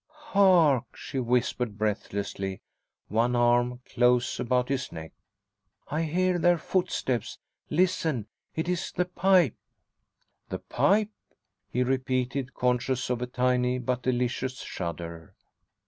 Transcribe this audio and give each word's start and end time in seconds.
"Hark!" 0.31 0.97
she 0.97 1.19
whispered 1.19 1.77
breathlessly, 1.77 2.59
one 3.07 3.35
arm 3.35 3.81
close 3.85 4.39
about 4.39 4.67
his 4.67 4.91
neck. 4.91 5.13
"I 5.89 6.01
hear 6.01 6.39
their 6.39 6.57
footsteps. 6.57 7.37
Listen! 7.69 8.25
It 8.55 8.67
is 8.67 8.91
the 8.91 9.05
pipe!" 9.05 9.53
"The 10.49 10.57
pipe!" 10.57 11.11
he 11.69 11.83
repeated, 11.83 12.55
conscious 12.55 13.11
of 13.11 13.21
a 13.21 13.27
tiny 13.27 13.77
but 13.77 14.01
delicious 14.01 14.55
shudder. 14.61 15.35